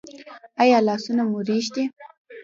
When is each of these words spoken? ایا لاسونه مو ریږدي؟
ایا 0.61 0.79
لاسونه 0.87 1.23
مو 1.29 1.39
ریږدي؟ 1.47 1.83